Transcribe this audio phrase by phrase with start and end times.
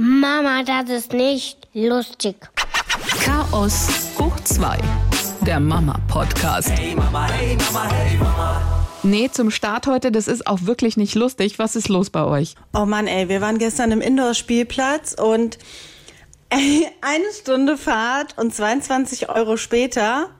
[0.00, 2.36] Mama, das ist nicht lustig.
[3.24, 4.78] Chaos hoch 2.
[5.44, 6.70] Der Mama-Podcast.
[6.70, 8.86] Hey Mama, hey Mama, hey Mama.
[9.02, 11.58] Nee, zum Start heute, das ist auch wirklich nicht lustig.
[11.58, 12.54] Was ist los bei euch?
[12.72, 15.58] Oh Mann, ey, wir waren gestern im Indoor-Spielplatz und
[16.50, 20.30] ey, eine Stunde Fahrt und 22 Euro später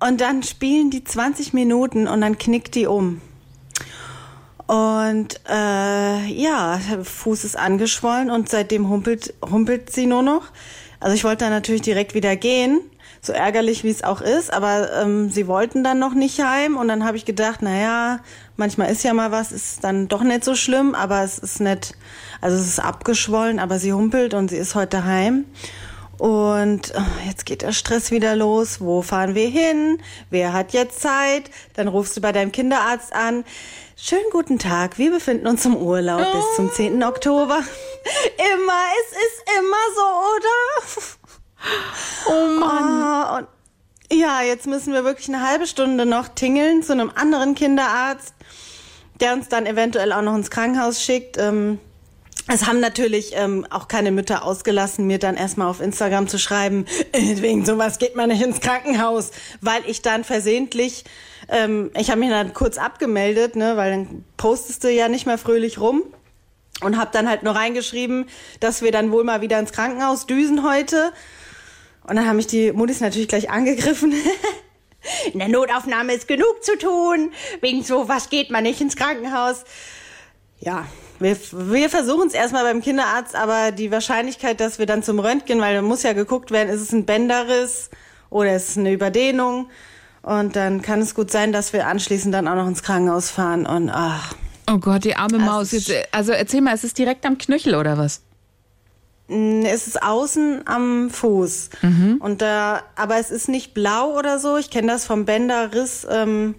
[0.00, 3.20] und dann spielen die 20 Minuten und dann knickt die um.
[4.66, 10.44] Und äh, ja, Fuß ist angeschwollen und seitdem humpelt, humpelt sie nur noch.
[11.00, 12.80] Also ich wollte dann natürlich direkt wieder gehen,
[13.20, 16.88] so ärgerlich wie es auch ist, aber ähm, sie wollten dann noch nicht heim und
[16.88, 18.20] dann habe ich gedacht, naja,
[18.56, 21.94] manchmal ist ja mal was, ist dann doch nicht so schlimm, aber es ist nicht,
[22.40, 25.44] also es ist abgeschwollen, aber sie humpelt und sie ist heute heim.
[26.16, 28.80] Und oh, jetzt geht der Stress wieder los.
[28.80, 29.98] Wo fahren wir hin?
[30.30, 31.50] Wer hat jetzt Zeit?
[31.74, 33.44] Dann rufst du bei deinem Kinderarzt an.
[33.96, 36.36] Schönen guten Tag, wir befinden uns im Urlaub oh.
[36.36, 37.04] bis zum 10.
[37.04, 37.62] Oktober.
[38.36, 40.02] Immer, es ist immer so,
[40.36, 41.06] oder?
[42.26, 43.44] Oh Mann.
[43.44, 48.34] Oh, ja, jetzt müssen wir wirklich eine halbe Stunde noch tingeln zu einem anderen Kinderarzt,
[49.20, 51.38] der uns dann eventuell auch noch ins Krankenhaus schickt.
[51.38, 51.78] Ähm,
[52.52, 56.84] es haben natürlich ähm, auch keine Mütter ausgelassen, mir dann erstmal auf Instagram zu schreiben,
[57.12, 61.04] wegen sowas geht man nicht ins Krankenhaus, weil ich dann versehentlich,
[61.48, 65.38] ähm, ich habe mich dann kurz abgemeldet, ne, weil dann postest du ja nicht mehr
[65.38, 66.02] fröhlich rum
[66.80, 68.26] und habe dann halt nur reingeschrieben,
[68.60, 71.12] dass wir dann wohl mal wieder ins Krankenhaus düsen heute.
[72.06, 74.14] Und dann haben mich die Muttis natürlich gleich angegriffen.
[75.32, 79.64] In der Notaufnahme ist genug zu tun, wegen sowas geht man nicht ins Krankenhaus.
[80.60, 80.86] Ja,
[81.18, 85.60] wir, wir versuchen es erstmal beim Kinderarzt, aber die Wahrscheinlichkeit, dass wir dann zum Röntgen,
[85.60, 87.90] weil da muss ja geguckt werden, ist es ein Bänderriss
[88.30, 89.68] oder ist es eine Überdehnung.
[90.24, 93.66] Und dann kann es gut sein, dass wir anschließend dann auch noch ins Krankenhaus fahren
[93.66, 94.34] und ach.
[94.70, 95.72] Oh Gott, die arme Maus.
[95.72, 98.22] Jetzt, also erzähl mal, ist es direkt am Knöchel oder was?
[99.28, 101.70] Es ist außen am Fuß.
[101.82, 102.16] Mhm.
[102.20, 104.56] Und da, aber es ist nicht blau oder so.
[104.56, 106.06] Ich kenne das vom Bänderriss.
[106.10, 106.54] Ähm,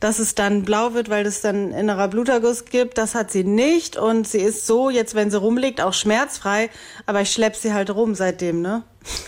[0.00, 2.98] dass es dann blau wird, weil es dann innerer Bluterguss gibt.
[2.98, 6.70] Das hat sie nicht und sie ist so, jetzt wenn sie rumliegt, auch schmerzfrei.
[7.06, 8.84] Aber ich schlepp sie halt rum seitdem, ne?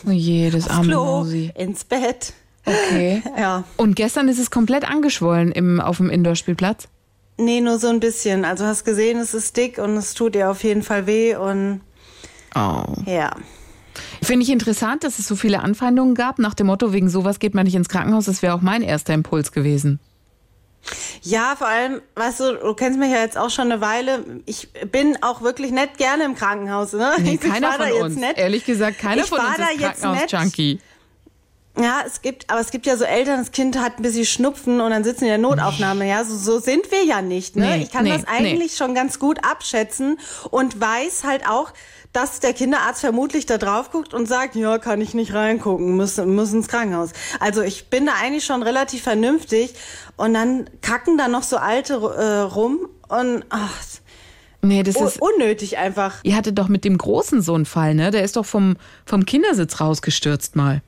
[0.07, 1.53] Oh je, das arme Klo, Mausi.
[1.57, 2.34] ins Bett.
[2.65, 3.22] Okay.
[3.38, 3.65] ja.
[3.76, 6.88] Und gestern ist es komplett angeschwollen im, auf dem Indoor-Spielplatz?
[7.37, 8.44] Nee, nur so ein bisschen.
[8.44, 11.81] Also hast gesehen, es ist dick und es tut ihr auf jeden Fall weh und
[12.54, 12.84] oh.
[13.06, 13.34] ja.
[14.22, 17.54] Finde ich interessant, dass es so viele Anfeindungen gab, nach dem Motto, wegen sowas geht
[17.54, 18.26] man nicht ins Krankenhaus.
[18.26, 19.98] Das wäre auch mein erster Impuls gewesen.
[21.22, 24.25] Ja, vor allem, weißt du, du kennst mich ja jetzt auch schon eine Weile.
[24.47, 26.92] Ich bin auch wirklich nicht gerne im Krankenhaus.
[26.92, 27.12] Ne?
[27.19, 28.16] Nee, ich keiner von uns.
[28.16, 28.38] Nicht.
[28.38, 30.81] Ehrlich gesagt, keiner ich von uns ist Krankenhaus-Junkie.
[31.79, 34.81] Ja, es gibt, aber es gibt ja so Eltern, das Kind hat ein bisschen Schnupfen
[34.81, 36.07] und dann sitzen in der Notaufnahme.
[36.07, 37.57] Ja, so, so sind wir ja nicht.
[37.57, 37.77] Ne?
[37.77, 38.77] Nee, ich kann nee, das eigentlich nee.
[38.77, 40.19] schon ganz gut abschätzen
[40.51, 41.73] und weiß halt auch,
[42.13, 46.17] dass der Kinderarzt vermutlich da drauf guckt und sagt, ja, kann ich nicht reingucken, muss,
[46.19, 47.11] muss ins Krankenhaus.
[47.39, 49.75] Also ich bin da eigentlich schon relativ vernünftig
[50.17, 53.71] und dann kacken da noch so alte äh, rum und ach,
[54.63, 56.17] Nee, das ist unnötig einfach.
[56.23, 58.11] Ihr hattet doch mit dem Großen so einen Fall, ne?
[58.11, 58.77] Der ist doch vom,
[59.07, 60.83] vom Kindersitz rausgestürzt mal.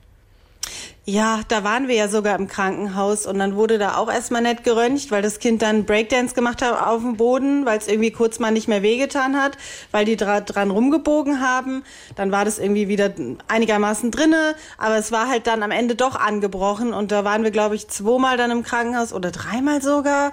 [1.05, 4.63] Ja, da waren wir ja sogar im Krankenhaus und dann wurde da auch erstmal nett
[4.63, 8.39] geröntgt, weil das Kind dann Breakdance gemacht hat auf dem Boden, weil es irgendwie kurz
[8.39, 9.57] mal nicht mehr wehgetan hat,
[9.91, 11.83] weil die dra dran rumgebogen haben.
[12.15, 13.11] Dann war das irgendwie wieder
[13.49, 17.51] einigermaßen drinne, aber es war halt dann am Ende doch angebrochen und da waren wir,
[17.51, 20.31] glaube ich, zweimal dann im Krankenhaus oder dreimal sogar.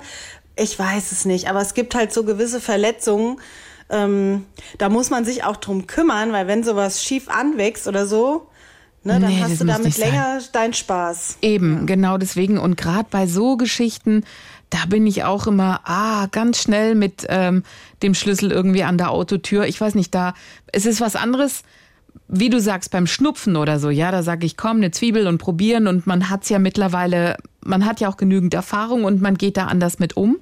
[0.55, 3.41] Ich weiß es nicht, aber es gibt halt so gewisse Verletzungen.
[3.89, 4.47] Ähm,
[4.79, 8.47] da muss man sich auch drum kümmern, weil wenn sowas schief anwächst oder so,
[9.03, 10.11] Ne, dann Nee, hast du damit nicht sein.
[10.11, 11.39] länger deinen Spaß.
[11.41, 12.59] Eben, genau deswegen.
[12.59, 14.25] Und gerade bei so Geschichten,
[14.69, 17.63] da bin ich auch immer, ah, ganz schnell mit ähm,
[18.03, 19.65] dem Schlüssel irgendwie an der Autotür.
[19.65, 20.35] Ich weiß nicht, da,
[20.73, 21.63] es ist was anderes,
[22.29, 23.89] wie du sagst, beim Schnupfen oder so.
[23.91, 25.87] Ja, da sage ich, komm, eine Zwiebel und probieren.
[25.87, 29.67] Und man hat's ja mittlerweile, man hat ja auch genügend Erfahrung und man geht da
[29.67, 30.39] anders mit um.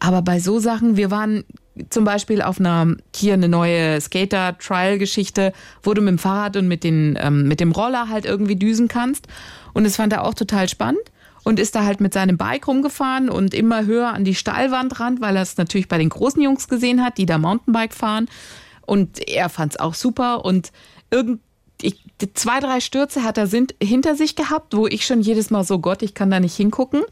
[0.00, 1.44] Aber bei so Sachen, wir waren
[1.90, 6.84] zum Beispiel auf einer, hier eine neue Skater-Trial-Geschichte, wo du mit dem Fahrrad und mit,
[6.84, 9.26] den, ähm, mit dem Roller halt irgendwie düsen kannst.
[9.74, 11.02] Und es fand er auch total spannend
[11.44, 15.20] und ist da halt mit seinem Bike rumgefahren und immer höher an die Steilwand ran,
[15.20, 18.26] weil er es natürlich bei den großen Jungs gesehen hat, die da Mountainbike fahren.
[18.86, 20.72] Und er fand es auch super und
[21.10, 21.40] irgend
[21.80, 22.04] ich,
[22.34, 25.78] zwei, drei Stürze hat er sind, hinter sich gehabt, wo ich schon jedes Mal so,
[25.78, 27.02] Gott, ich kann da nicht hingucken.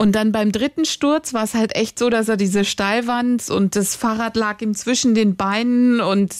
[0.00, 3.76] Und dann beim dritten Sturz war es halt echt so, dass er diese Steilwand und
[3.76, 6.34] das Fahrrad lag ihm zwischen den Beinen und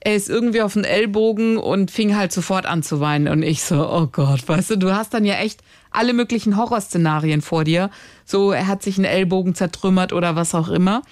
[0.00, 3.28] er ist irgendwie auf den Ellbogen und fing halt sofort an zu weinen.
[3.28, 5.60] Und ich so, oh Gott, weißt du, du hast dann ja echt
[5.90, 7.90] alle möglichen Horrorszenarien vor dir.
[8.24, 11.02] So, er hat sich einen Ellbogen zertrümmert oder was auch immer.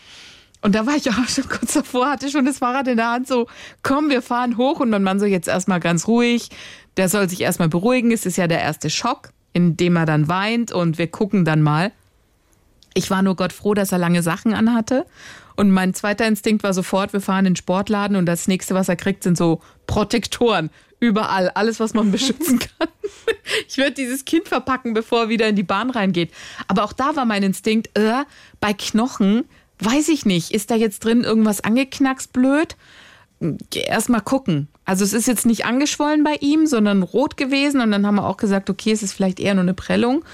[0.62, 3.28] und da war ich auch schon kurz davor, hatte schon das Fahrrad in der Hand,
[3.28, 3.46] so,
[3.82, 4.80] komm, wir fahren hoch.
[4.80, 6.48] Und mein Mann so, jetzt erstmal ganz ruhig.
[6.96, 8.10] Der soll sich erstmal beruhigen.
[8.10, 11.62] Es ist ja der erste Schock, in dem er dann weint und wir gucken dann
[11.62, 11.92] mal.
[12.94, 15.06] Ich war nur Gott froh, dass er lange Sachen anhatte.
[15.56, 18.88] Und mein zweiter Instinkt war sofort, wir fahren in den Sportladen und das nächste, was
[18.88, 20.70] er kriegt, sind so Protektoren.
[20.98, 22.88] Überall, alles, was man beschützen kann.
[23.68, 26.30] Ich würde dieses Kind verpacken, bevor er wieder in die Bahn reingeht.
[26.68, 28.24] Aber auch da war mein Instinkt, äh,
[28.60, 29.44] bei Knochen,
[29.80, 32.76] weiß ich nicht, ist da jetzt drin irgendwas angeknackst blöd?
[33.74, 34.68] Erstmal gucken.
[34.90, 37.80] Also es ist jetzt nicht angeschwollen bei ihm, sondern rot gewesen.
[37.80, 40.24] Und dann haben wir auch gesagt, okay, es ist vielleicht eher nur eine Prellung.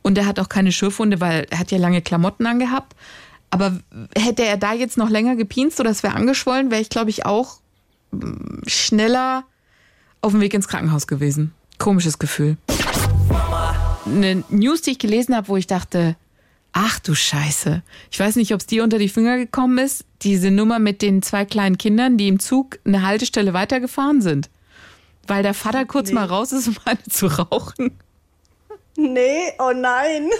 [0.00, 2.96] Und er hat auch keine Schürfwunde, weil er hat ja lange Klamotten angehabt.
[3.50, 3.78] Aber
[4.16, 7.26] hätte er da jetzt noch länger gepinst oder es wäre angeschwollen, wäre ich, glaube ich,
[7.26, 7.58] auch
[8.12, 9.44] mm, schneller
[10.22, 11.52] auf dem Weg ins Krankenhaus gewesen.
[11.76, 12.56] Komisches Gefühl.
[14.06, 16.16] Eine News, die ich gelesen habe, wo ich dachte,
[16.72, 17.82] ach du Scheiße.
[18.10, 21.22] Ich weiß nicht, ob es dir unter die Finger gekommen ist, diese Nummer mit den
[21.22, 24.50] zwei kleinen Kindern, die im Zug eine Haltestelle weitergefahren sind.
[25.26, 26.14] Weil der Vater kurz Nee.
[26.14, 27.98] mal raus ist, um eine zu rauchen.
[28.96, 30.28] Nee, oh nein.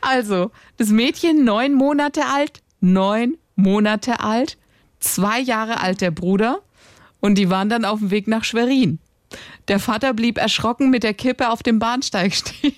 [0.00, 4.56] Also, das Mädchen neun Monate alt, neun Monate alt,
[5.00, 6.60] zwei Jahre alt der Bruder
[7.18, 9.00] und die waren dann auf dem Weg nach Schwerin.
[9.66, 12.76] Der Vater blieb erschrocken mit der Kippe auf dem Bahnsteig stehen.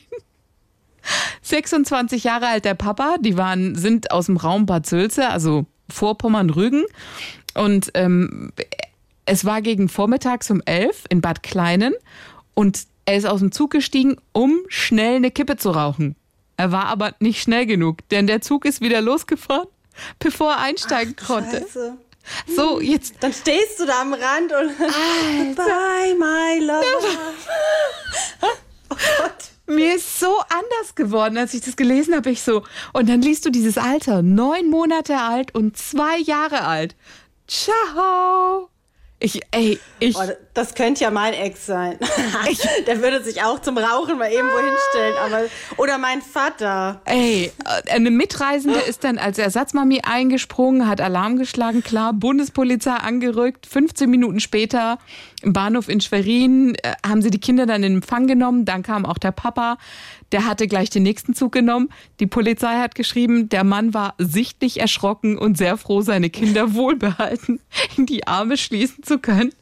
[1.42, 6.84] 26 Jahre alt der Papa, die waren, sind aus dem Raum Bad Sülze, also Vorpommern-Rügen.
[7.54, 8.52] Und ähm,
[9.24, 11.94] es war gegen vormittags um elf in Bad Kleinen
[12.54, 16.16] und er ist aus dem Zug gestiegen, um schnell eine Kippe zu rauchen.
[16.56, 19.68] Er war aber nicht schnell genug, denn der Zug ist wieder losgefahren,
[20.18, 21.60] bevor er einsteigen konnte.
[21.60, 21.96] Scheiße.
[22.48, 26.84] So, jetzt Dann stehst du da am Rand und Bye, my love.
[28.88, 29.55] Oh Gott.
[29.66, 32.30] Mir ist so anders geworden, als ich das gelesen habe.
[32.30, 32.62] Ich so.
[32.92, 34.22] Und dann liest du dieses Alter.
[34.22, 36.94] Neun Monate alt und zwei Jahre alt.
[37.48, 38.70] Ciao.
[39.18, 40.14] Ich, ey, ich.
[40.14, 41.98] Oh, das könnte ja mein Ex sein.
[42.86, 45.14] Der würde sich auch zum Rauchen mal irgendwo hinstellen.
[45.24, 45.44] Aber,
[45.78, 47.00] oder mein Vater.
[47.06, 53.66] Ey, äh, eine Mitreisende ist dann als Ersatzmami eingesprungen, hat Alarm geschlagen, klar, Bundespolizei angerückt.
[53.66, 54.98] 15 Minuten später
[55.42, 58.66] im Bahnhof in Schwerin äh, haben sie die Kinder dann in Empfang genommen.
[58.66, 59.78] Dann kam auch der Papa,
[60.32, 61.90] der hatte gleich den nächsten Zug genommen.
[62.20, 67.60] Die Polizei hat geschrieben, der Mann war sichtlich erschrocken und sehr froh, seine Kinder wohlbehalten
[67.96, 69.52] in die Arme schließen zu können.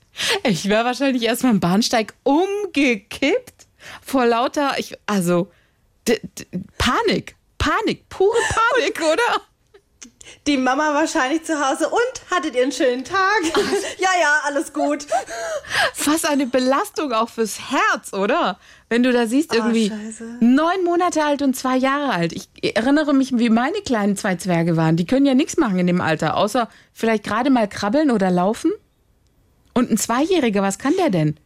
[0.45, 3.67] Ich wäre wahrscheinlich erstmal am Bahnsteig umgekippt
[4.01, 5.51] vor lauter, ich, also
[6.79, 9.43] Panik, Panik, pure Panik, oder?
[10.47, 11.89] Die Mama wahrscheinlich zu Hause.
[11.89, 13.41] Und hattet ihr einen schönen Tag?
[13.99, 15.07] ja, ja, alles gut.
[16.05, 18.59] Was eine Belastung auch fürs Herz, oder?
[18.89, 20.39] Wenn du da siehst, irgendwie Scheiße.
[20.41, 22.33] neun Monate alt und zwei Jahre alt.
[22.33, 24.97] Ich erinnere mich, wie meine kleinen zwei Zwerge waren.
[24.97, 28.73] Die können ja nichts machen in dem Alter, außer vielleicht gerade mal krabbeln oder laufen.
[29.73, 31.37] Und ein Zweijähriger, was kann der denn?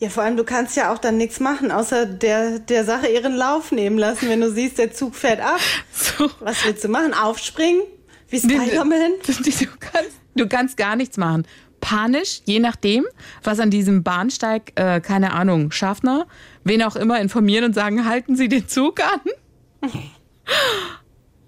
[0.00, 3.34] Ja, vor allem, du kannst ja auch dann nichts machen, außer der, der Sache ihren
[3.34, 5.60] Lauf nehmen lassen, wenn du siehst, der Zug fährt ab.
[5.92, 6.30] So.
[6.40, 7.14] Was willst du machen?
[7.14, 7.82] Aufspringen?
[8.28, 9.12] Wie Spider-Man?
[9.26, 11.46] Du kannst, du kannst gar nichts machen.
[11.80, 13.04] Panisch, je nachdem,
[13.42, 16.26] was an diesem Bahnsteig, äh, keine Ahnung, Schaffner,
[16.64, 19.90] wen auch immer informieren und sagen, halten Sie den Zug an.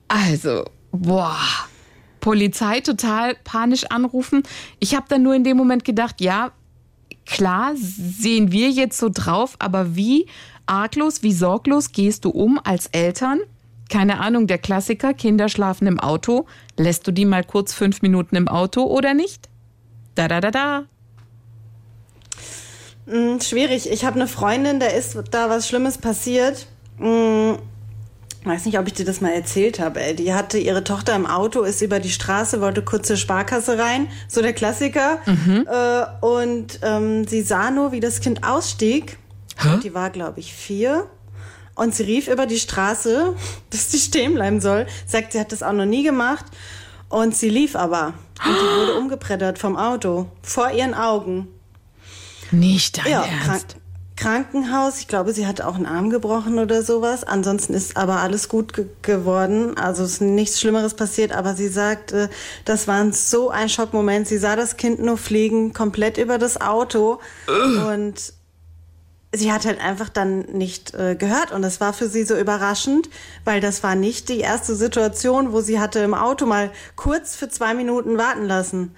[0.09, 1.37] Also, boah.
[2.21, 4.43] Polizei total panisch anrufen.
[4.79, 6.53] Ich habe dann nur in dem Moment gedacht, ja,
[7.27, 10.27] klar, sehen wir jetzt so drauf, aber wie
[10.67, 13.41] arglos, wie sorglos gehst du um als Eltern?
[13.89, 16.47] Keine Ahnung, der Klassiker, Kinder schlafen im Auto.
[16.77, 19.49] Lässt du die mal kurz fünf Minuten im Auto oder nicht?
[20.15, 20.85] Da, da, da, da.
[23.07, 23.89] Hm, schwierig.
[23.91, 26.67] Ich habe eine Freundin, da ist da was Schlimmes passiert.
[28.47, 30.01] Weiß nicht, ob ich dir das mal erzählt habe.
[30.01, 30.15] Ey.
[30.15, 34.07] Die hatte ihre Tochter im Auto, ist über die Straße, wollte kurz zur Sparkasse rein,
[34.29, 35.19] so der Klassiker.
[35.67, 39.19] Äh, und ähm, sie sah nur, wie das Kind ausstieg.
[39.65, 41.07] Und die war, glaube ich, vier.
[41.75, 43.35] Und sie rief über die Straße,
[43.71, 44.87] dass die stehen bleiben soll.
[45.07, 46.45] Sagt, sie hat das auch noch nie gemacht.
[47.09, 48.15] Und sie lief aber.
[48.47, 50.27] Und die wurde umgepreddert vom Auto.
[50.43, 51.49] Vor ihren Augen.
[52.53, 53.77] Nicht dein Ja, krank Ernst.
[54.17, 54.99] Krankenhaus.
[54.99, 57.23] Ich glaube, sie hat auch einen Arm gebrochen oder sowas.
[57.23, 59.77] Ansonsten ist aber alles gut ge geworden.
[59.77, 61.33] Also ist nichts Schlimmeres passiert.
[61.33, 62.29] Aber sie sagt, äh,
[62.65, 64.27] das war so ein Schockmoment.
[64.27, 67.21] Sie sah das Kind nur fliegen, komplett über das Auto.
[67.47, 68.33] Und
[69.33, 71.53] sie hat halt einfach dann nicht äh, gehört.
[71.53, 73.09] Und das war für sie so überraschend,
[73.45, 77.49] weil das war nicht die erste Situation, wo sie hatte im Auto mal kurz für
[77.49, 78.95] zwei Minuten warten lassen.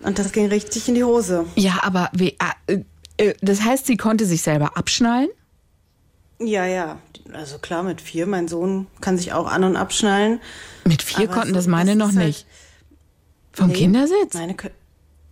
[0.00, 1.44] Und das ging richtig in die Hose.
[1.56, 2.36] Ja, aber wie,
[2.66, 2.84] äh,
[3.40, 5.28] das heißt, sie konnte sich selber abschnallen?
[6.40, 6.98] Ja, ja.
[7.32, 10.40] Also klar, mit vier, mein Sohn kann sich auch an- und abschnallen.
[10.84, 12.46] Mit vier Aber konnten so, das meine das noch halt- nicht.
[13.52, 14.34] Vom Nee, Kindersitz?
[14.34, 14.54] Meine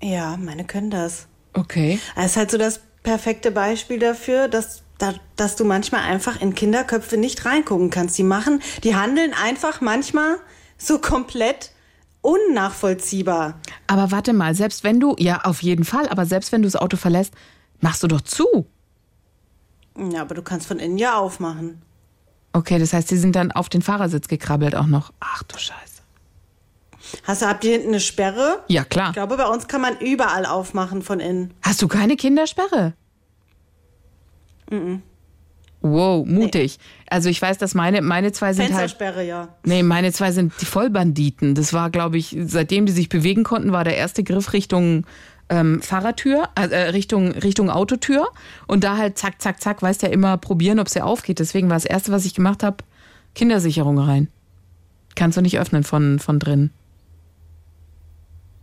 [0.02, 1.26] ja, meine können das.
[1.54, 1.98] Okay.
[2.16, 6.54] Es ist halt so das perfekte Beispiel dafür, dass, da, dass du manchmal einfach in
[6.54, 8.18] Kinderköpfe nicht reingucken kannst.
[8.18, 10.36] Die machen, die handeln einfach manchmal
[10.76, 11.70] so komplett
[12.20, 13.60] unnachvollziehbar.
[13.86, 16.76] Aber warte mal, selbst wenn du, ja, auf jeden Fall, aber selbst wenn du das
[16.76, 17.32] Auto verlässt,
[17.80, 18.66] machst du doch zu.
[19.96, 21.82] Ja, aber du kannst von innen ja aufmachen.
[22.52, 25.12] Okay, das heißt, sie sind dann auf den Fahrersitz gekrabbelt auch noch.
[25.20, 26.02] Ach du Scheiße.
[27.24, 28.64] Hast du, habt ihr hinten eine Sperre?
[28.68, 29.08] Ja, klar.
[29.08, 31.54] Ich glaube, bei uns kann man überall aufmachen von innen.
[31.62, 32.94] Hast du keine Kindersperre?
[35.82, 36.78] Wow, mutig.
[37.08, 38.72] Also ich weiß, dass meine, meine zwei sind halt.
[38.72, 39.48] Fenstersperre, ja.
[39.64, 41.54] Nee, meine zwei sind die Vollbanditen.
[41.54, 45.06] Das war, glaube ich, seitdem die sich bewegen konnten, war der erste Griff Richtung
[45.48, 48.26] ähm, Fahrertür, äh, Richtung, Richtung Autotür.
[48.66, 51.38] Und da halt zack, zack, zack, weißt ja immer probieren, ob sie aufgeht.
[51.38, 52.78] Deswegen war das erste, was ich gemacht habe,
[53.34, 54.28] Kindersicherung rein.
[55.14, 56.70] Kannst du nicht öffnen von, von drin.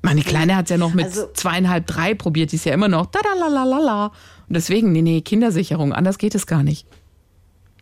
[0.02, 2.90] Meine Kleine hat es ja noch mit Also- zweieinhalb, drei probiert, die ist ja immer
[2.90, 4.06] noch da da la la la la.
[4.08, 6.86] Und deswegen, nee, nee, Kindersicherung, anders geht es gar nicht.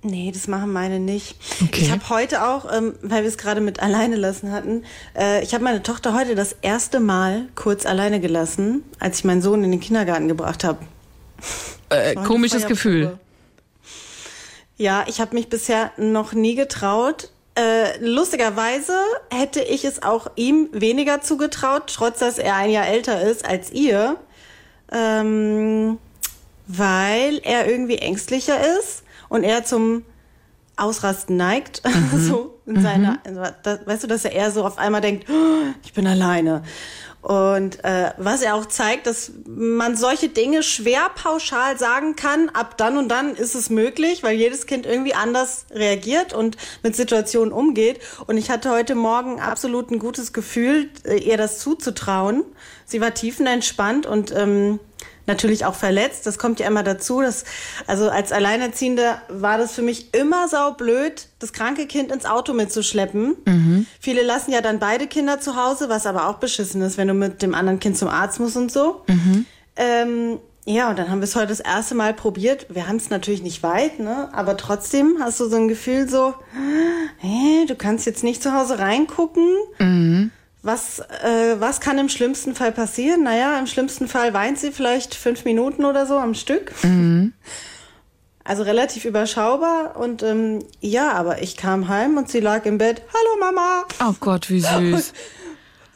[0.04, 1.36] Nee, das machen meine nicht.
[1.64, 1.82] Okay.
[1.82, 4.84] Ich habe heute auch, ähm, weil wir es gerade mit alleine lassen hatten,
[5.16, 9.44] äh, ich habe meine Tochter heute das erste Mal kurz alleine gelassen, als ich meinen
[9.44, 10.80] Sohn in den Kindergarten gebracht habe.
[11.90, 12.66] Äh, komisches.
[12.66, 13.20] Gefühl.
[14.78, 17.30] Ja, ich habe mich bisher noch nie getraut.
[17.54, 18.94] Äh, lustigerweise
[19.30, 23.72] hätte ich es auch ihm weniger zugetraut, trotz dass er ein Jahr älter ist als
[23.72, 24.16] ihr,
[24.92, 26.00] ähm,
[26.66, 29.01] weil er irgendwie ängstlicher ist
[29.32, 30.04] und er zum
[30.76, 31.82] Ausrasten neigt,
[32.18, 35.74] so in seiner, also, da, weißt du, dass er eher so auf einmal denkt, "Oh,
[35.84, 36.64] ich bin alleine.
[37.22, 42.78] Und äh, was er auch zeigt, dass man solche Dinge schwer pauschal sagen kann, ab
[42.78, 47.54] dann und dann ist es möglich, weil jedes Kind irgendwie anders reagiert und mit Situationen
[47.54, 48.00] umgeht.
[48.26, 52.44] Und ich hatte heute Morgen absolut ein gutes Gefühl, äh, ihr das zuzutrauen.
[52.86, 54.80] Sie war tiefenentspannt und ähm,
[55.28, 56.26] natürlich auch verletzt.
[56.26, 57.22] Das kommt ja immer dazu.
[57.22, 57.44] Dass,
[57.88, 63.36] also als Alleinerziehende war das für mich immer saublöd, das kranke Kind ins Auto mitzuschleppen.
[64.00, 67.14] Viele lassen ja dann beide Kinder zu Hause, was aber auch beschissen ist, wenn du
[67.14, 69.04] mit dem anderen Kind zum Arzt musst und so.
[69.76, 72.68] Ähm, ja, und dann haben wir es heute das erste Mal probiert.
[72.70, 74.30] Wir haben es natürlich nicht weit, ne?
[74.32, 76.36] Aber trotzdem hast du so ein Gefühl so,
[77.18, 79.48] hä, du kannst jetzt nicht zu Hause reingucken.
[80.64, 83.24] Was, äh, was kann im schlimmsten Fall passieren?
[83.24, 86.74] Naja, im schlimmsten Fall weint sie vielleicht fünf Minuten oder so am Stück.
[88.44, 89.96] Also relativ überschaubar.
[89.98, 93.02] Und ähm, ja, aber ich kam heim und sie lag im Bett.
[93.12, 93.84] Hallo Mama.
[94.08, 95.14] Oh Gott, wie süß.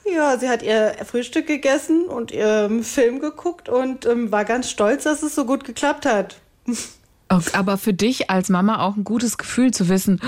[0.07, 5.03] Ja, sie hat ihr Frühstück gegessen und ihren Film geguckt und ähm, war ganz stolz,
[5.05, 6.37] dass es so gut geklappt hat.
[7.27, 10.21] Okay, aber für dich als Mama auch ein gutes Gefühl zu wissen,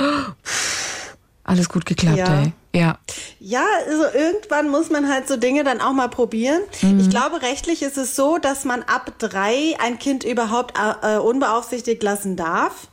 [1.43, 2.41] alles gut geklappt, Ja.
[2.41, 2.53] ey.
[2.77, 2.99] Ja.
[3.39, 6.61] Ja, also irgendwann muss man halt so Dinge dann auch mal probieren.
[6.99, 12.03] Ich glaube, rechtlich ist es so, dass man ab drei ein Kind überhaupt äh, unbeaufsichtigt
[12.03, 12.87] lassen darf.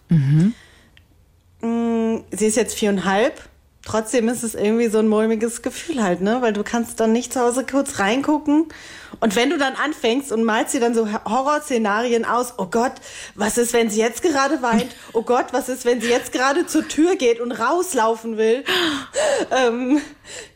[1.61, 3.41] Mm, Sie ist jetzt viereinhalb.
[3.87, 6.39] Trotzdem ist es irgendwie so ein mulmiges Gefühl halt, ne?
[6.41, 8.67] Weil du kannst dann nicht zu Hause kurz reingucken.
[9.21, 12.93] Und wenn du dann anfängst und malst dir dann so Horrorszenarien aus, oh Gott,
[13.35, 14.89] was ist, wenn sie jetzt gerade weint?
[15.13, 18.65] Oh Gott, was ist, wenn sie jetzt gerade zur Tür geht und rauslaufen will?
[19.55, 20.01] ähm,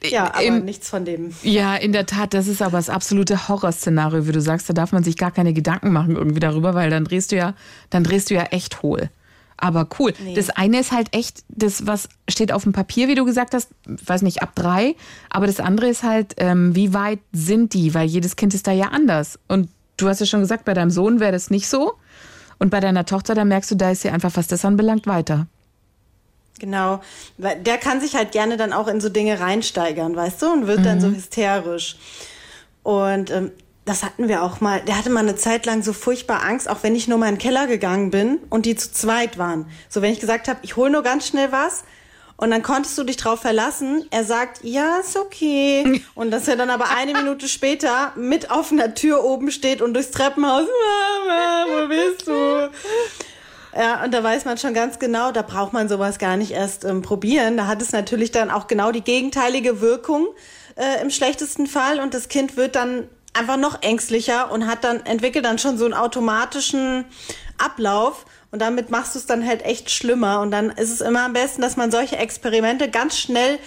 [0.03, 1.35] ja, aber Im- nichts von dem.
[1.43, 4.69] Ja, in der Tat, das ist aber das absolute Horrorszenario, wie du sagst.
[4.69, 7.55] Da darf man sich gar keine Gedanken machen irgendwie darüber, weil dann drehst du ja,
[7.91, 9.11] dann drehst du ja echt hohl.
[9.61, 10.15] Aber cool.
[10.37, 13.71] Das eine ist halt echt, das, was steht auf dem Papier, wie du gesagt hast,
[13.87, 14.95] weiß nicht, ab drei.
[15.31, 17.93] Aber das andere ist halt, ähm, wie weit sind die?
[17.93, 19.39] Weil jedes Kind ist da ja anders.
[19.49, 21.95] Und du hast ja schon gesagt, bei deinem Sohn wäre das nicht so.
[22.61, 25.49] Und bei deiner Tochter, da merkst du, da ist sie einfach, was das anbelangt, weiter.
[26.61, 27.01] Genau.
[27.37, 30.67] Weil Der kann sich halt gerne dann auch in so Dinge reinsteigern, weißt du, und
[30.67, 31.97] wird dann so hysterisch.
[32.85, 33.51] Und ähm,
[33.89, 34.81] das hatten wir auch mal.
[34.83, 37.37] Der hatte mal eine Zeit lang so furchtbar Angst, auch wenn ich nur mal in
[37.37, 39.67] den Keller gegangen bin und die zu zweit waren.
[39.89, 41.85] So, wenn ich gesagt habe, ich hole nur ganz schnell was.
[42.37, 44.05] Und dann konntest du dich drauf verlassen.
[44.11, 46.03] Er sagt, ja, ist okay.
[46.15, 50.13] Und dass er dann aber eine Minute später mit offener Tür oben steht und durchs
[50.13, 50.67] Treppenhaus,
[51.27, 52.71] Mama, wo bist du?
[53.77, 56.85] Ja, und da weiß man schon ganz genau, da braucht man sowas gar nicht erst
[56.85, 57.57] ähm, probieren.
[57.57, 60.29] Da hat es natürlich dann auch genau die gegenteilige Wirkung
[60.77, 65.05] äh, im schlechtesten Fall und das Kind wird dann einfach noch ängstlicher und hat dann
[65.07, 67.05] entwickelt dann schon so einen automatischen
[67.59, 68.25] Ablauf.
[68.51, 70.41] Und damit machst du es dann halt echt schlimmer.
[70.41, 73.59] Und dann ist es immer am besten, dass man solche Experimente ganz schnell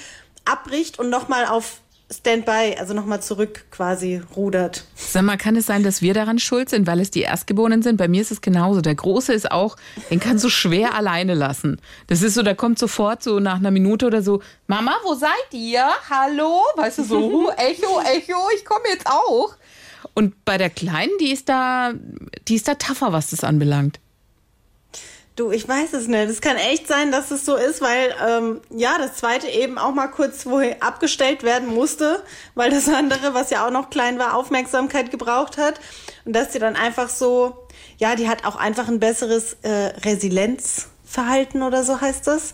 [0.45, 4.83] abbricht und nochmal auf Standby, also nochmal zurück quasi rudert.
[4.95, 7.97] Sag mal, kann es sein, dass wir daran schuld sind, weil es die Erstgeborenen sind?
[7.97, 8.81] Bei mir ist es genauso.
[8.81, 9.77] Der Große ist auch,
[10.09, 11.79] den kannst du schwer alleine lassen.
[12.07, 15.31] Das ist so, der kommt sofort so nach einer Minute oder so, Mama, wo seid
[15.53, 15.87] ihr?
[16.09, 16.61] Hallo?
[16.75, 19.55] Weißt du, so, Echo, Echo, ich komme jetzt auch.
[20.13, 21.93] Und bei der Kleinen, die ist da,
[22.47, 23.99] die ist da tougher, was das anbelangt.
[25.37, 26.29] Du, ich weiß es nicht.
[26.29, 29.93] Es kann echt sein, dass es so ist, weil ähm, ja, das zweite eben auch
[29.93, 32.21] mal kurz wohin abgestellt werden musste,
[32.53, 35.79] weil das andere, was ja auch noch klein war, Aufmerksamkeit gebraucht hat.
[36.25, 37.55] Und dass sie dann einfach so,
[37.97, 39.69] ja, die hat auch einfach ein besseres äh,
[40.03, 42.53] Resilienzverhalten oder so heißt das.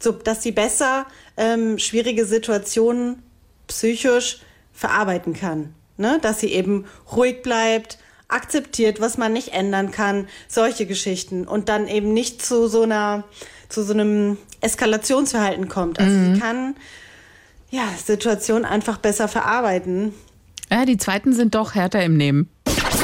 [0.00, 1.06] So, dass sie besser
[1.36, 3.22] ähm, schwierige Situationen
[3.68, 4.40] psychisch
[4.72, 5.72] verarbeiten kann.
[5.96, 6.18] Ne?
[6.20, 11.88] Dass sie eben ruhig bleibt, akzeptiert, was man nicht ändern kann, solche Geschichten und dann
[11.88, 13.24] eben nicht zu so einer,
[13.68, 15.98] zu so einem Eskalationsverhalten kommt.
[15.98, 16.76] Also sie kann
[17.70, 20.12] ja Situationen einfach besser verarbeiten.
[20.70, 22.50] Ja, die zweiten sind doch härter im Nehmen.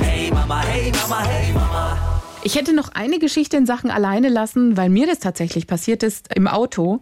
[0.02, 2.22] Hey Mama, hey Mama, hey Mama.
[2.42, 6.28] Ich hätte noch eine Geschichte in Sachen alleine lassen, weil mir das tatsächlich passiert ist.
[6.34, 7.00] Im Auto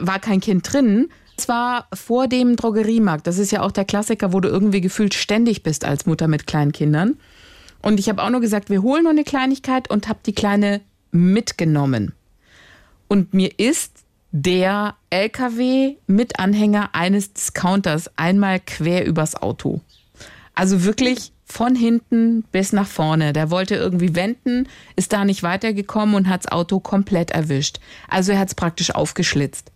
[0.00, 1.10] war kein Kind drin.
[1.36, 3.26] Es war vor dem Drogeriemarkt.
[3.26, 6.46] Das ist ja auch der Klassiker, wo du irgendwie gefühlt ständig bist als Mutter mit
[6.46, 7.18] kleinen Kindern.
[7.82, 10.80] Und ich habe auch nur gesagt, wir holen nur eine Kleinigkeit und habe die Kleine
[11.10, 12.12] mitgenommen.
[13.08, 19.80] Und mir ist der LKW mit Anhänger eines Discounters einmal quer übers Auto.
[20.54, 23.32] Also wirklich von hinten bis nach vorne.
[23.32, 27.80] Der wollte irgendwie wenden, ist da nicht weitergekommen und hat das Auto komplett erwischt.
[28.06, 29.72] Also er hat es praktisch aufgeschlitzt.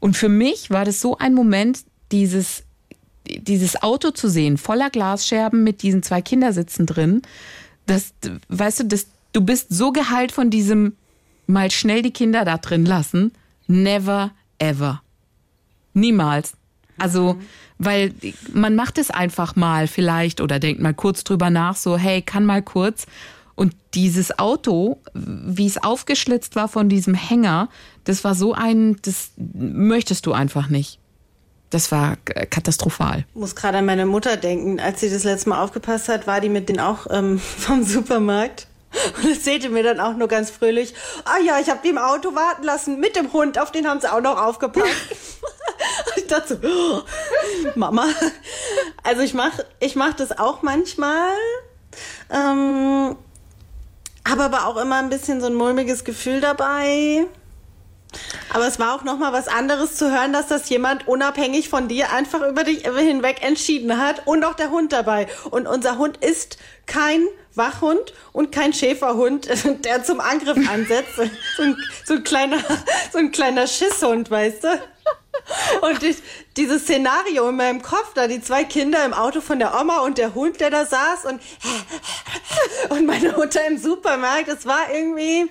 [0.00, 2.64] Und für mich war das so ein Moment, dieses,
[3.26, 7.22] dieses Auto zu sehen, voller Glasscherben mit diesen zwei Kindersitzen drin.
[7.86, 8.12] Das,
[8.48, 10.96] weißt du, das, du bist so geheilt von diesem
[11.46, 13.32] mal schnell die Kinder da drin lassen.
[13.66, 15.02] Never ever.
[15.94, 16.54] Niemals.
[16.98, 17.36] Also,
[17.78, 18.14] weil
[18.52, 22.46] man macht es einfach mal vielleicht oder denkt mal kurz drüber nach, so, hey, kann
[22.46, 23.06] mal kurz.
[23.54, 27.68] Und dieses Auto, wie es aufgeschlitzt war von diesem Hänger,
[28.04, 30.98] das war so ein, das möchtest du einfach nicht.
[31.72, 33.24] Das war k- katastrophal.
[33.34, 34.78] muss gerade an meine Mutter denken.
[34.78, 38.66] Als sie das letzte Mal aufgepasst hat, war die mit denen auch ähm, vom Supermarkt.
[39.16, 40.92] Und erzählte mir dann auch nur ganz fröhlich,
[41.24, 44.02] ah ja, ich habe die im Auto warten lassen mit dem Hund, auf den haben
[44.02, 44.86] sie auch noch aufgepasst.
[46.16, 47.02] ich dachte so, oh,
[47.74, 48.04] Mama.
[49.02, 51.30] Also ich mache ich mach das auch manchmal.
[52.30, 53.16] Ähm,
[54.28, 57.24] habe aber auch immer ein bisschen so ein mulmiges Gefühl dabei.
[58.52, 61.88] Aber es war auch noch mal was anderes zu hören, dass das jemand unabhängig von
[61.88, 65.28] dir einfach über dich hinweg entschieden hat und auch der Hund dabei.
[65.50, 69.48] Und unser Hund ist kein Wachhund und kein Schäferhund,
[69.84, 71.12] der zum Angriff ansetzt.
[71.56, 72.58] So ein, so ein kleiner,
[73.12, 74.68] so ein kleiner Schisshund, weißt du?
[75.82, 76.16] Und ich,
[76.56, 80.18] dieses Szenario in meinem Kopf, da die zwei Kinder im Auto von der Oma und
[80.18, 81.42] der Hund, der da saß und,
[82.90, 85.50] und meine Mutter im Supermarkt, das war irgendwie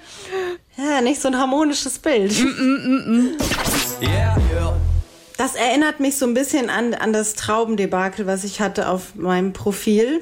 [0.78, 2.34] ja, nicht so ein harmonisches Bild.
[4.02, 4.76] Yeah, yeah.
[5.38, 9.54] Das erinnert mich so ein bisschen an, an das Traubendebakel, was ich hatte auf meinem
[9.54, 10.22] Profil.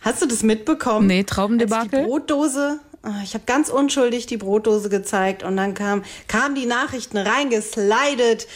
[0.00, 1.06] Hast du das mitbekommen?
[1.06, 2.04] Nee, Traubendebakel?
[2.04, 2.78] Die Brotdose.
[3.02, 8.46] ah, Ich habe ganz unschuldig die Brotdose gezeigt und dann kam, kamen die Nachrichten reingeslidet.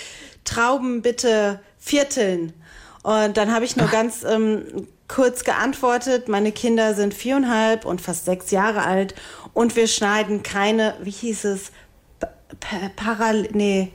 [0.45, 2.55] Trauben bitte vierteln.
[3.03, 6.29] Und dann habe ich nur ganz ähm, kurz geantwortet.
[6.29, 9.15] Meine Kinder sind viereinhalb und fast sechs Jahre alt
[9.55, 11.73] und wir schneiden keine, wie hieß es,
[12.21, 13.93] Pa- pa- Paral, nee,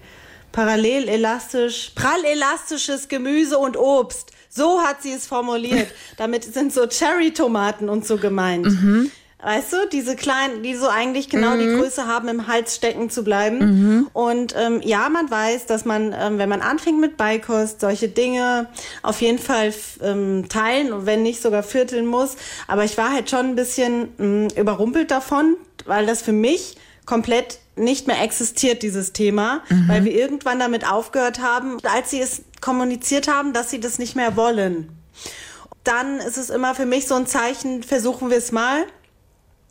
[0.52, 4.32] parallel elastisch, prallelastisches Gemüse und Obst.
[4.50, 5.88] So hat sie es formuliert.
[6.18, 8.68] Damit sind so Cherry-Tomaten und so gemeint.
[9.44, 13.24] Weißt du, diese kleinen, die so eigentlich genau die Größe haben, im Hals stecken zu
[13.26, 13.60] bleiben.
[14.14, 18.68] Und ähm, ja, man weiß, dass man, ähm, wenn man anfängt mit Beikost, solche Dinge
[19.02, 22.38] auf jeden Fall ähm, teilen und wenn nicht sogar vierteln muss.
[22.68, 27.60] Aber ich war halt schon ein bisschen ähm, überrumpelt davon, weil das für mich komplett
[27.76, 33.28] nicht mehr existiert, dieses Thema, weil wir irgendwann damit aufgehört haben, als sie es kommuniziert
[33.28, 34.90] haben, dass sie das nicht mehr wollen.
[35.84, 38.86] Dann ist es immer für mich so ein Zeichen, versuchen wir es mal.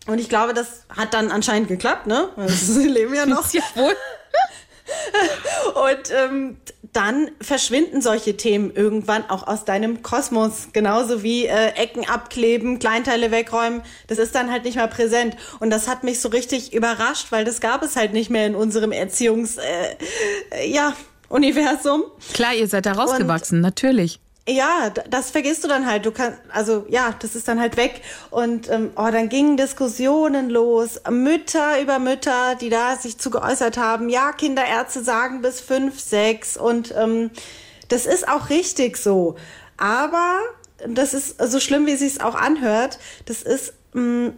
[0.06, 2.28] Und ich glaube, das hat dann anscheinend geklappt, ne?
[2.46, 3.52] Sie leben ja noch.
[3.52, 3.96] Jawohl.
[5.74, 6.56] Und ähm,
[6.92, 10.68] dann verschwinden solche Themen irgendwann auch aus deinem Kosmos.
[10.72, 13.82] Genauso wie äh, Ecken abkleben, Kleinteile wegräumen.
[14.08, 15.36] Das ist dann halt nicht mehr präsent.
[15.60, 18.54] Und das hat mich so richtig überrascht, weil das gab es halt nicht mehr in
[18.54, 19.56] unserem Erziehungs...
[19.56, 19.96] Äh,
[20.50, 20.94] äh, ja,
[21.28, 22.04] Universum.
[22.34, 24.20] Klar, ihr seid da rausgewachsen, natürlich.
[24.48, 26.04] Ja, das vergisst du dann halt.
[26.04, 28.02] Du kannst, also ja, das ist dann halt weg.
[28.30, 31.00] Und ähm, oh, dann gingen Diskussionen los.
[31.08, 34.08] Mütter über Mütter, die da sich zu geäußert haben.
[34.08, 36.56] Ja, Kinderärzte sagen bis fünf, sechs.
[36.56, 37.30] Und ähm,
[37.92, 39.36] Das ist auch richtig so.
[39.76, 40.38] Aber
[40.88, 42.98] das ist so schlimm, wie es auch anhört.
[43.26, 44.32] Das ist mh, mm,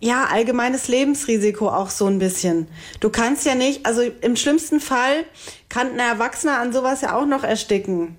[0.00, 2.68] ja allgemeines Lebensrisiko auch so ein bisschen.
[3.00, 5.24] Du kannst ja nicht, also im schlimmsten Fall
[5.68, 8.16] kann ein Erwachsener an sowas ja auch noch ersticken.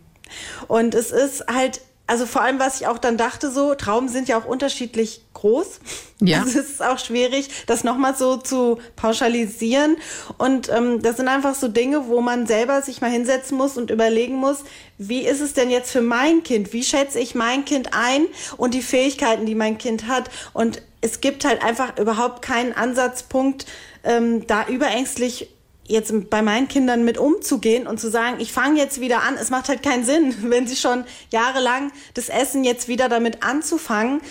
[0.68, 4.28] Und es ist halt also vor allem, was ich auch dann dachte, so Trauben sind
[4.28, 5.80] ja auch unterschiedlich groß.
[6.20, 6.42] Ja.
[6.42, 9.96] Also es ist auch schwierig, das nochmal so zu pauschalisieren.
[10.38, 13.92] Und ähm, das sind einfach so Dinge, wo man selber sich mal hinsetzen muss und
[13.92, 14.66] überlegen muss,
[14.98, 16.74] wie ist es denn jetzt für mein Kind?
[16.74, 18.26] Wie schätze ich mein Kind ein
[18.58, 20.30] und die Fähigkeiten, die mein Kind hat?
[20.52, 23.68] Und es gibt halt einfach überhaupt keinen Ansatzpunkt,
[24.04, 25.48] ähm, da überängstlich
[25.92, 29.36] jetzt bei meinen Kindern mit umzugehen und zu sagen, ich fange jetzt wieder an.
[29.36, 34.22] Es macht halt keinen Sinn, wenn sie schon jahrelang das Essen jetzt wieder damit anzufangen,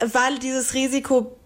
[0.00, 1.36] weil dieses Risiko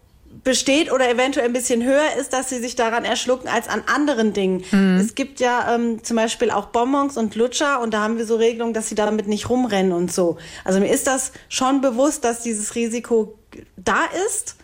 [0.44, 4.33] besteht oder eventuell ein bisschen höher ist, dass sie sich daran erschlucken als an anderen
[4.33, 4.64] Dingen.
[4.70, 4.98] Mhm.
[5.00, 8.37] Es gibt ja ähm, zum Beispiel auch Bonbons und Lutscher und da haben wir so
[8.37, 10.37] Regelungen, dass sie damit nicht rumrennen und so.
[10.64, 13.38] Also mir ist das schon bewusst, dass dieses Risiko
[13.76, 14.57] da ist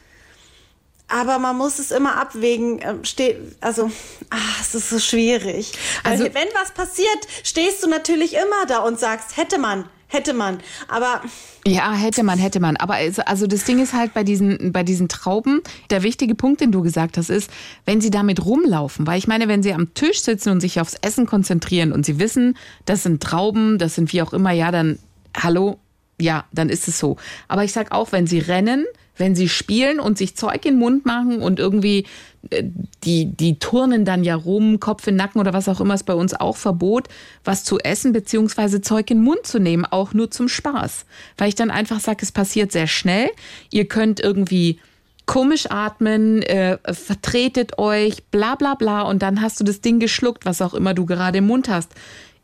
[1.13, 2.81] aber man muss es immer abwägen.
[2.83, 3.91] Ähm, Ste also,
[4.31, 5.73] ach, es ist so schwierig.
[6.05, 7.09] Also, wenn was passiert,
[7.43, 10.59] stehst du natürlich immer da und sagst, hätte man, hätte man.
[10.89, 11.21] Aber
[11.67, 12.77] ja, hätte man, hätte man.
[12.77, 12.97] Aber
[13.27, 16.83] also das Ding ist halt bei diesen, bei diesen Trauben, der wichtige Punkt, den du
[16.83, 17.51] gesagt hast, ist,
[17.85, 20.97] wenn sie damit rumlaufen, weil ich meine, wenn sie am Tisch sitzen und sich aufs
[21.03, 24.99] Essen konzentrieren und sie wissen, das sind Trauben, das sind wie auch immer, ja, dann,
[25.37, 25.79] hallo,
[26.21, 27.17] ja, dann ist es so.
[27.49, 28.85] Aber ich sag auch, wenn sie rennen,
[29.23, 32.07] wenn sie spielen und sich Zeug in den Mund machen und irgendwie
[32.51, 32.65] äh,
[33.05, 36.15] die, die turnen dann ja rum, Kopf in Nacken oder was auch immer ist bei
[36.15, 37.07] uns auch Verbot,
[37.45, 41.07] was zu essen beziehungsweise Zeug in den Mund zu nehmen, auch nur zum Spaß.
[41.39, 43.31] Weil ich dann einfach sage, es passiert sehr schnell.
[43.71, 44.81] Ihr könnt irgendwie
[45.25, 50.47] komisch atmen, äh, vertretet euch, bla bla bla und dann hast du das Ding geschluckt,
[50.47, 51.93] was auch immer du gerade im Mund hast.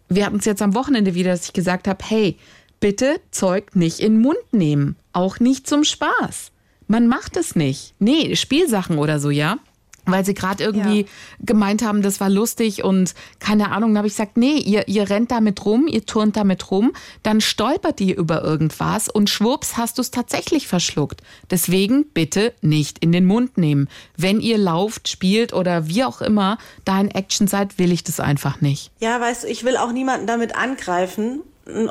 [0.09, 2.37] Wir hatten es jetzt am Wochenende wieder, dass ich gesagt habe, hey,
[2.79, 6.53] bitte Zeug nicht in den Mund nehmen, auch nicht zum Spaß.
[6.89, 7.95] Man macht es nicht.
[7.99, 9.59] Nee, Spielsachen oder so, ja
[10.09, 11.07] weil sie gerade irgendwie ja.
[11.41, 13.95] gemeint haben, das war lustig und keine Ahnung.
[13.95, 17.41] Da habe ich gesagt, nee, ihr, ihr rennt damit rum, ihr turnt damit rum, dann
[17.41, 21.23] stolpert ihr über irgendwas und schwupps hast du es tatsächlich verschluckt.
[21.51, 23.89] Deswegen bitte nicht in den Mund nehmen.
[24.17, 28.21] Wenn ihr lauft, spielt oder wie auch immer da in Action seid, will ich das
[28.21, 28.91] einfach nicht.
[29.01, 31.43] Ja, weißt du, ich will auch niemanden damit angreifen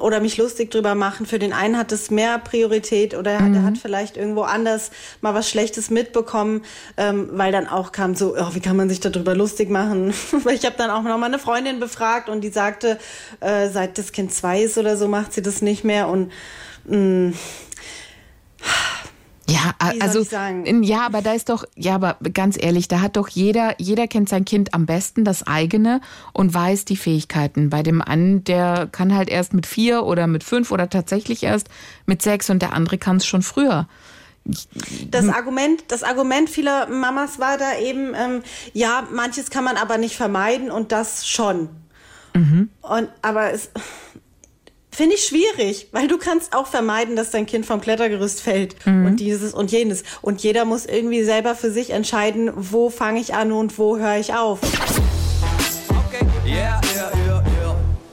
[0.01, 1.25] oder mich lustig drüber machen.
[1.25, 3.53] Für den einen hat es mehr Priorität oder mhm.
[3.53, 6.63] der hat vielleicht irgendwo anders mal was Schlechtes mitbekommen,
[6.97, 10.13] ähm, weil dann auch kam so, oh, wie kann man sich darüber lustig machen?
[10.53, 12.97] ich habe dann auch noch mal eine Freundin befragt und die sagte,
[13.39, 16.31] äh, seit das Kind zwei ist oder so macht sie das nicht mehr und
[16.85, 17.33] mh, mm,
[19.49, 20.25] ja, also
[20.81, 24.27] ja, aber da ist doch, ja, aber ganz ehrlich, da hat doch jeder, jeder kennt
[24.27, 26.01] sein Kind am besten, das eigene
[26.33, 27.69] und weiß die Fähigkeiten.
[27.69, 31.69] Bei dem einen, der kann halt erst mit vier oder mit fünf oder tatsächlich erst
[32.05, 33.87] mit sechs und der andere kann es schon früher.
[35.11, 39.97] Das Argument, das Argument vieler Mamas war da eben, ähm, ja, manches kann man aber
[39.97, 41.69] nicht vermeiden und das schon.
[42.33, 42.69] Mhm.
[42.81, 43.71] Und aber es
[44.97, 49.05] Finde ich schwierig, weil du kannst auch vermeiden, dass dein Kind vom Klettergerüst fällt mhm.
[49.05, 50.01] und dieses und jenes.
[50.23, 54.17] Und jeder muss irgendwie selber für sich entscheiden, wo fange ich an und wo höre
[54.17, 54.57] ich auf.
[56.07, 56.25] Okay.
[56.47, 57.43] Yeah, yeah, yeah,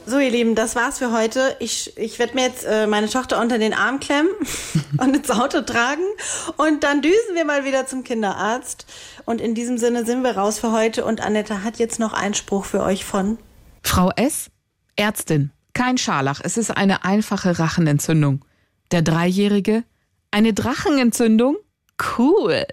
[0.04, 1.56] so, ihr Lieben, das war's für heute.
[1.58, 4.32] Ich, ich werde mir jetzt äh, meine Tochter unter den Arm klemmen
[4.98, 6.04] und ins Auto tragen.
[6.58, 8.84] Und dann düsen wir mal wieder zum Kinderarzt.
[9.24, 11.06] Und in diesem Sinne sind wir raus für heute.
[11.06, 13.38] Und Annette hat jetzt noch einen Spruch für euch von
[13.82, 14.50] Frau S.,
[14.96, 15.53] Ärztin.
[15.74, 18.44] Kein Scharlach, es ist eine einfache Rachenentzündung.
[18.92, 19.82] Der Dreijährige?
[20.30, 21.56] Eine Drachenentzündung?
[22.16, 22.64] Cool.